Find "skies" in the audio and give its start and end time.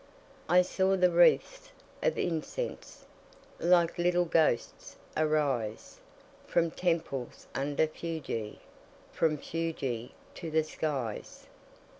10.63-11.45